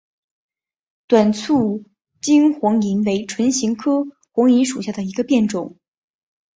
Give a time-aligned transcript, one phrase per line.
[1.05, 1.83] 短促
[2.23, 5.77] 京黄芩为唇形科黄芩属下的一个变种。